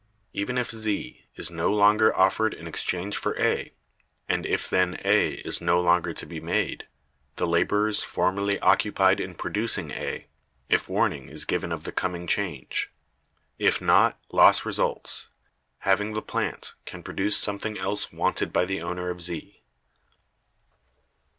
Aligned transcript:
Even 0.33 0.57
if 0.57 0.71
Z 0.71 1.25
is 1.35 1.51
no 1.51 1.71
longer 1.71 2.11
offered 2.17 2.55
in 2.55 2.65
exchange 2.65 3.15
for 3.15 3.39
A, 3.39 3.71
and 4.27 4.47
if 4.47 4.67
then 4.67 4.99
A 5.05 5.33
is 5.45 5.61
no 5.61 5.79
longer 5.79 6.11
to 6.11 6.25
be 6.25 6.39
made, 6.41 6.87
the 7.35 7.45
laborers 7.45 8.01
formerly 8.01 8.59
occupied 8.61 9.19
in 9.19 9.35
producing 9.35 9.91
A—if 9.91 10.89
warning 10.89 11.29
is 11.29 11.45
given 11.45 11.71
of 11.71 11.83
the 11.83 11.91
coming 11.91 12.25
change; 12.25 12.89
if 13.59 13.79
not, 13.79 14.17
loss 14.33 14.65
results—having 14.65 16.13
the 16.13 16.21
plant, 16.23 16.73
can 16.87 17.03
produce 17.03 17.37
something 17.37 17.77
else 17.77 18.11
wanted 18.11 18.51
by 18.51 18.65
the 18.65 18.81
owner 18.81 19.11
of 19.11 19.21
Z. 19.21 19.61